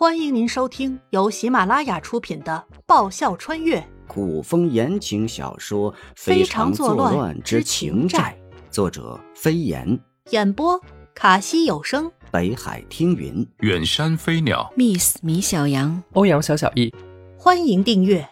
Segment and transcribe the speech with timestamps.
[0.00, 3.86] 欢迎您收听由喜马拉雅出品的《爆笑穿越。
[4.08, 8.34] 古风言情小说《非常作乱之情债》，
[8.72, 10.00] 作者飞檐，
[10.30, 10.80] 演播
[11.14, 16.90] 卡西有声，北海听云，远山飞鸟，Miss 米小羊，欧阳小小易。
[17.36, 18.26] 欢迎订阅。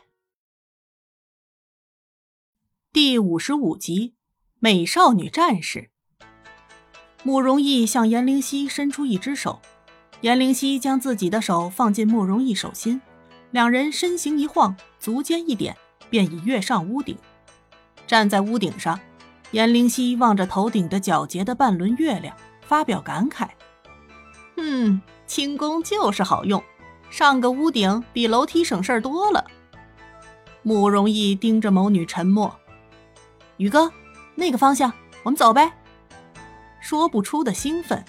[2.94, 4.08] 第五十五集
[4.58, 5.90] 《美少女战士》。
[7.22, 9.60] 慕容易向颜灵犀伸出一只手。
[10.20, 13.00] 颜灵犀将自己的手放进慕容易手心，
[13.52, 15.76] 两人身形一晃，足尖一点，
[16.10, 17.16] 便已跃上屋顶。
[18.06, 18.98] 站在屋顶上，
[19.52, 23.46] 颜灵犀望着头顶的皎洁的半轮月亮，发表感慨
[24.56, 26.60] ：“嗯，轻功就是好用，
[27.10, 29.44] 上个屋顶比楼梯省事儿多了。”
[30.62, 32.54] 慕容易盯着某女沉默
[33.58, 33.92] ：“宇哥，
[34.34, 34.92] 那个方向，
[35.22, 35.72] 我们走呗。”
[36.80, 38.04] 说不出的兴奋。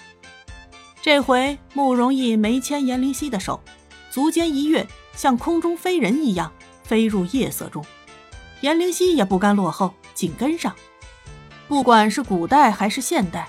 [1.02, 3.62] 这回慕容易没牵颜灵犀的手，
[4.10, 7.82] 足尖一跃，像空中飞人一样飞入夜色中。
[8.60, 10.76] 颜灵犀也不甘落后，紧跟上。
[11.68, 13.48] 不管是古代还是现代，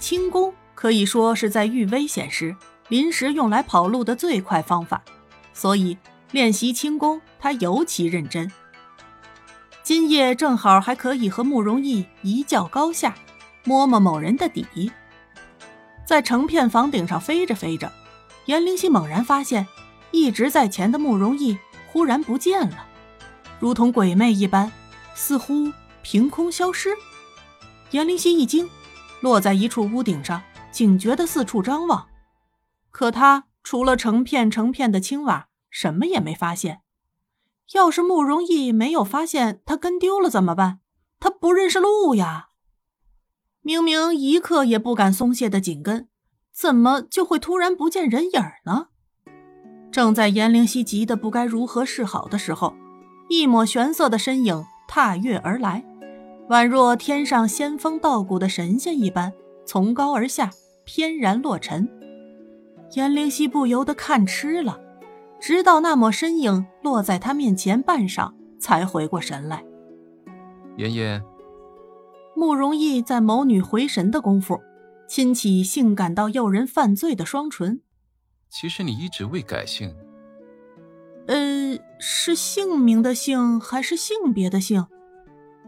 [0.00, 2.56] 轻功可以说是在遇危险时
[2.88, 5.02] 临时用来跑路的最快方法，
[5.52, 5.98] 所以
[6.30, 8.50] 练习轻功他尤其认真。
[9.82, 13.14] 今夜正好还可以和慕容易一较高下，
[13.64, 14.90] 摸摸某人的底。
[16.06, 17.92] 在成片房顶上飞着飞着，
[18.44, 19.66] 颜灵犀猛然发现，
[20.12, 22.86] 一直在前的慕容易忽然不见了，
[23.58, 24.70] 如同鬼魅一般，
[25.16, 26.96] 似乎凭空消失。
[27.90, 28.70] 颜灵犀一惊，
[29.20, 30.40] 落在一处屋顶上，
[30.70, 32.06] 警觉地四处张望，
[32.92, 36.82] 可他除了成片成片的青瓦，什么也没发现。
[37.72, 40.78] 要是慕容易没有发现他跟丢了怎么办？
[41.18, 42.45] 他不认识路呀！
[43.66, 46.06] 明明一刻也不敢松懈的紧跟，
[46.52, 48.86] 怎么就会突然不见人影呢？
[49.90, 52.76] 正在颜灵犀急得不该如何是好的时候，
[53.28, 55.84] 一抹玄色的身影踏月而来，
[56.48, 59.32] 宛若天上仙风道骨的神仙一般，
[59.64, 60.48] 从高而下，
[60.84, 61.88] 翩然落尘。
[62.92, 64.78] 颜灵犀不由得看痴了，
[65.40, 69.64] 直到那抹身影落在他面前半晌，才回过神来。
[70.76, 71.20] 妍妍。
[72.36, 74.60] 慕容易在某女回神的功夫，
[75.08, 77.80] 亲起性感到诱人犯罪的双唇。
[78.50, 79.96] 其实你一直未改姓。
[81.26, 84.86] 呃，是姓名的姓还是性别的姓？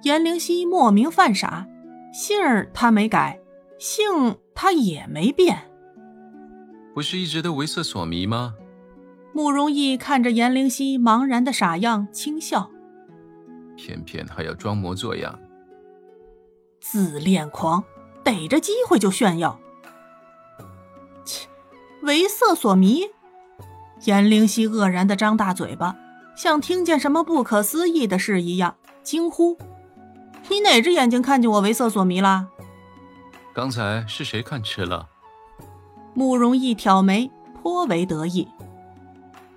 [0.03, 1.67] 颜灵犀莫名犯傻，
[2.13, 3.41] 姓儿他没改，
[3.79, 5.71] 姓他也没变。
[6.95, 8.55] 不是一直都为色所迷吗？
[9.33, 12.71] 慕容易看着颜灵犀茫然的傻样，轻笑。
[13.75, 15.39] 偏偏还要装模作样。
[16.81, 17.85] 自恋狂，
[18.23, 19.59] 逮着机会就炫耀。
[21.25, 21.49] 切，
[22.03, 23.03] 为色所迷。
[24.05, 25.97] 颜灵犀愕然的张大嘴巴，
[26.37, 29.59] 像听见什么不可思议的事一样，惊呼
[30.49, 32.49] ：“你哪只眼睛看见我为色所迷了？”
[33.53, 35.09] 刚才是谁看痴了？
[36.15, 38.49] 慕容易挑眉，颇为得意。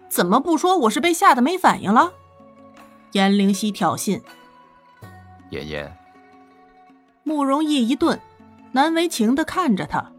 [0.10, 2.14] 怎么不说我是被吓得没反应了？
[3.12, 4.22] 颜灵犀挑衅。
[5.52, 5.98] 妍妍。
[7.24, 8.20] 慕容逸一顿，
[8.72, 10.12] 难为情的看着他，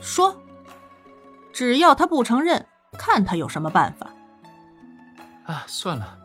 [0.00, 0.36] 说
[1.52, 2.66] ：“只要他不承认，
[2.98, 4.12] 看他有什么办法。”
[5.46, 6.18] 啊，算了。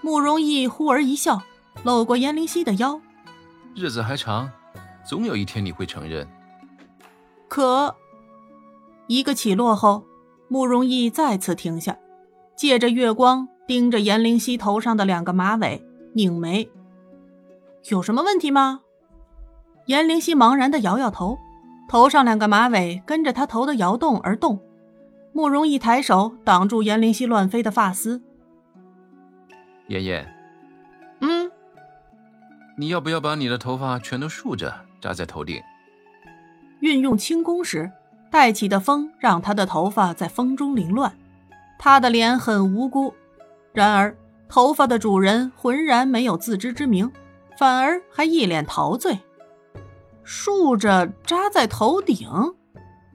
[0.00, 1.42] 慕容易忽而一笑，
[1.82, 3.00] 搂过颜灵犀的腰
[3.74, 4.50] ：“日子还长，
[5.04, 6.28] 总有一天你会承认。”
[7.48, 7.96] 可
[9.06, 10.04] 一个起落后，
[10.48, 11.98] 慕容逸再次停下，
[12.54, 15.84] 借着月光盯着颜灵犀头上的两个马尾，
[16.14, 16.70] 拧眉
[17.90, 18.82] ：“有什么问题吗？”
[19.86, 21.38] 颜灵犀茫然的摇摇头，
[21.88, 24.60] 头上两个马尾跟着他头的摇动而动。
[25.32, 28.22] 慕容一抬手挡住严灵犀乱飞的发丝。
[29.88, 30.34] 妍妍，
[31.20, 31.50] 嗯，
[32.78, 35.60] 你要不要把你的头发全都竖着扎在头顶？
[36.80, 37.90] 运用轻功时
[38.30, 41.12] 带起的风让他的头发在风中凌乱。
[41.78, 43.12] 他的脸很无辜，
[43.72, 44.16] 然而
[44.48, 47.10] 头发的主人浑然没有自知之明，
[47.58, 49.18] 反而还一脸陶醉。
[50.24, 52.28] 竖着扎在头顶，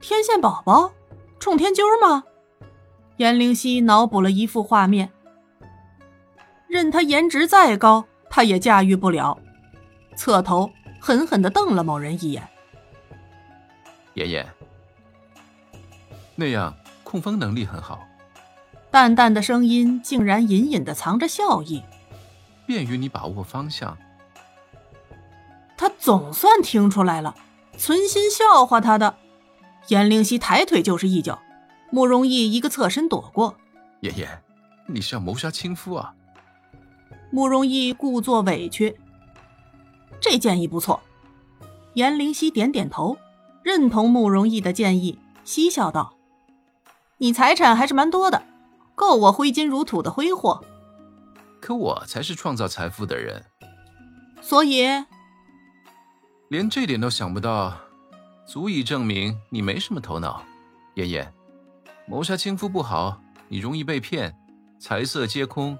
[0.00, 0.92] 天线宝宝，
[1.38, 2.24] 冲天揪吗？
[3.16, 5.10] 颜灵犀脑补了一幅画面，
[6.68, 9.36] 任他颜值再高，他也驾驭不了。
[10.16, 10.70] 侧头
[11.00, 12.48] 狠狠地瞪了某人一眼。
[14.14, 14.46] 爷爷，
[16.36, 16.74] 那样
[17.04, 18.00] 控风能力很好。
[18.90, 21.82] 淡淡的声音竟然隐隐的藏着笑意，
[22.66, 23.96] 便于你把握方向。
[25.80, 27.34] 他总算听出来了，
[27.78, 29.16] 存心笑话他的。
[29.88, 31.40] 颜灵犀抬腿就是一脚，
[31.90, 33.56] 慕容易一个侧身躲过。
[34.00, 34.28] 爷爷，
[34.86, 36.12] 你是要谋杀亲夫啊？
[37.30, 39.00] 慕容易故作委屈。
[40.20, 41.00] 这建议不错。
[41.94, 43.16] 颜灵犀点点头，
[43.62, 46.12] 认同慕容易的建议，嬉笑道
[47.16, 48.42] ：“你财产还是蛮多的，
[48.94, 50.62] 够我挥金如土的挥霍。
[51.58, 53.46] 可我才是创造财富的人，
[54.42, 54.84] 所以
[56.50, 57.72] 连这点都想不到，
[58.44, 60.42] 足以证明你没什么头脑。
[60.94, 61.32] 妍妍，
[62.08, 64.36] 谋杀亲夫不好，你容易被骗，
[64.76, 65.78] 财色皆空。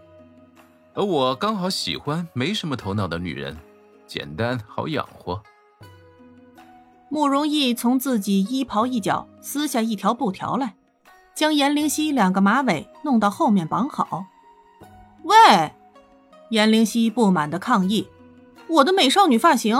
[0.94, 3.58] 而我刚好喜欢没什么头脑的女人，
[4.06, 5.43] 简单好养活。”
[7.11, 10.76] 慕容易从自己衣袍一角撕下一条布条来，
[11.34, 14.26] 将颜灵犀两个马尾弄到后面绑好。
[15.25, 15.72] 喂，
[16.50, 18.08] 颜灵犀不满的抗议
[18.70, 19.76] ：“我的美少女发型！”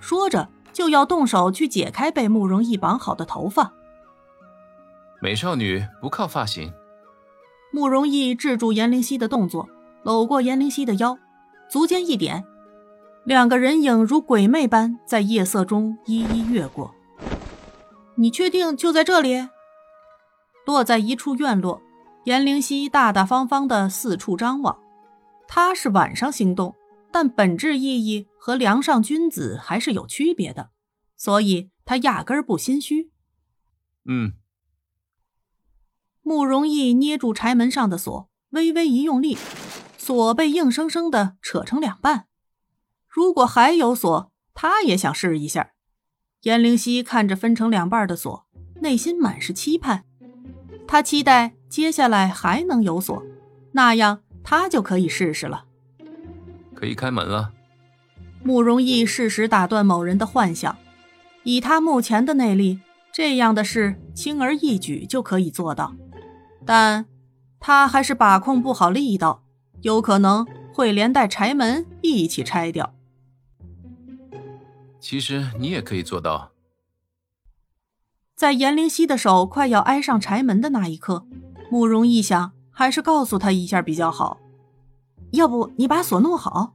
[0.00, 3.72] 说着就要动手去解开被慕容逸绑好的头发。
[5.20, 6.72] 美少女不靠发型。
[7.72, 9.68] 慕容逸制住颜灵犀的动作，
[10.02, 11.18] 搂过颜灵犀的腰，
[11.68, 12.44] 足尖一点。
[13.24, 16.94] 两个人影如鬼魅般在夜色中一一越过。
[18.16, 19.48] 你确定就在这里？
[20.66, 21.80] 落在一处院落，
[22.24, 24.78] 颜灵犀大大方方的四处张望。
[25.46, 26.74] 他是晚上行动，
[27.12, 30.70] 但本质意义和梁上君子还是有区别的，
[31.16, 33.10] 所以他压根儿不心虚。
[34.04, 34.34] 嗯。
[36.22, 39.36] 慕容易捏住柴门上的锁，微微一用力，
[39.98, 42.26] 锁被硬生生的扯成两半。
[43.08, 45.72] 如果还有锁，他也想试一下。
[46.42, 48.46] 颜灵犀看着分成两半的锁，
[48.76, 50.04] 内心满是期盼。
[50.86, 53.22] 他期待接下来还能有锁，
[53.72, 55.66] 那样他就可以试试了。
[56.80, 57.52] 可以开门了。
[58.42, 60.78] 慕容易适时打断某人的幻想。
[61.42, 62.80] 以他目前的内力，
[63.12, 65.94] 这样的事轻而易举就可以做到。
[66.64, 67.04] 但
[67.58, 69.42] 他还是把控不好力道，
[69.82, 72.94] 有可能会连带柴门一起拆掉。
[74.98, 76.52] 其实你也可以做到。
[78.34, 81.26] 在严灵犀的手快要挨上柴门的那一刻，
[81.70, 84.38] 慕容易想，还是告诉他一下比较好。
[85.32, 86.74] 要不你把锁弄好？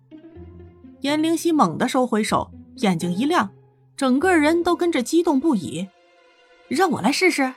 [1.02, 3.52] 颜灵犀猛地收回手，眼睛一亮，
[3.96, 5.88] 整个人都跟着激动不已。
[6.68, 7.54] 让我来试试。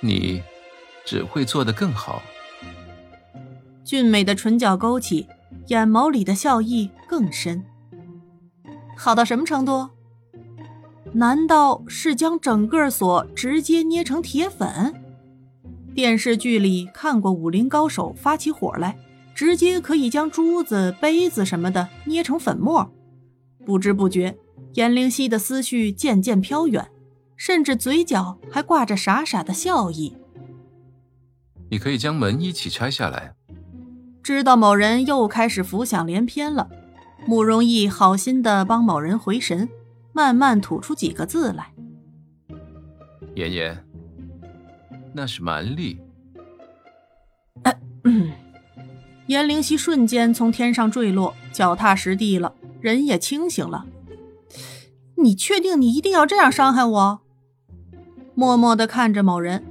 [0.00, 0.42] 你
[1.04, 2.22] 只会做得更好。
[3.84, 5.26] 俊美的唇角勾起，
[5.66, 7.64] 眼眸里的笑意更深。
[8.96, 9.88] 好到什么程度？
[11.12, 14.94] 难道是将整个锁直接捏成铁粉？
[15.94, 18.96] 电视剧里看过武林高手发起火来，
[19.34, 22.92] 直接可以将珠子、杯子什么的捏成粉末。
[23.64, 24.36] 不知不觉，
[24.74, 26.90] 颜灵犀的思绪渐渐飘远，
[27.36, 30.16] 甚至嘴角还挂着傻傻的笑意。
[31.70, 33.34] 你可以将门一起拆下来。
[34.22, 36.70] 知道某人又开始浮想联翩了。
[37.26, 39.68] 慕容易好心的帮某人回神，
[40.12, 41.72] 慢慢吐出几个字来
[43.34, 43.82] ：“妍妍，
[45.14, 45.98] 那是蛮力。”
[49.26, 53.86] 颜灵犀瞬间从天上坠落，脚踏实地了，人也清醒了。
[55.16, 57.20] 你确定你一定要这样伤害我？
[58.34, 59.64] 默默的看着某人，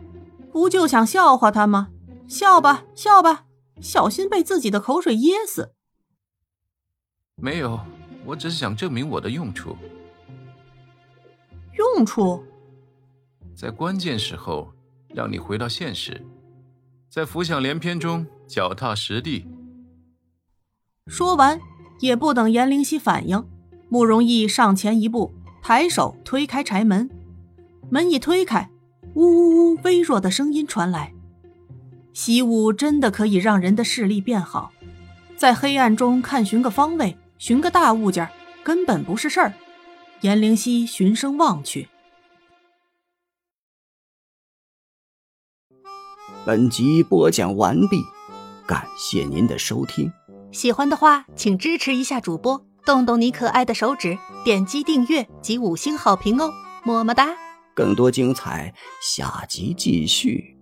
[0.51, 1.89] 不就想笑话他吗？
[2.27, 3.45] 笑吧，笑吧，
[3.79, 5.74] 小心被自己的口水噎死。
[7.36, 7.79] 没有，
[8.25, 9.75] 我只是想证明我的用处。
[11.74, 12.43] 用处，
[13.55, 14.72] 在关键时候
[15.10, 16.25] 让你回到现实，
[17.10, 19.48] 在浮想联翩中脚踏实地。
[21.07, 21.60] 说完，
[22.01, 23.43] 也不等严灵犀反应，
[23.89, 25.33] 慕容易上前一步，
[25.63, 27.10] 抬手推开柴门。
[27.89, 28.69] 门一推开，
[29.15, 31.15] 呜呜呜，微弱的声音传来。
[32.13, 34.72] 习武真的可以让人的视力变好，
[35.36, 37.17] 在黑暗中看寻个方位。
[37.39, 38.29] 寻个大物件
[38.63, 39.53] 根本不是事儿。
[40.22, 41.89] 颜灵犀循声望去。
[46.45, 47.98] 本集播讲完毕，
[48.67, 50.12] 感谢您的收听。
[50.51, 56.51] 喜欢的话，请支持一下主播，动动你可爱的手指，点击订阅及五星好评哦，
[56.86, 57.29] 么么哒！
[57.75, 60.55] 更多精彩，下集继续。